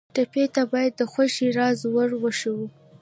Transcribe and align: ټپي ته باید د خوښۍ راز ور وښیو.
ټپي 0.15 0.43
ته 0.55 0.61
باید 0.71 0.93
د 0.97 1.01
خوښۍ 1.11 1.49
راز 1.57 1.79
ور 1.93 2.09
وښیو. 2.21 2.57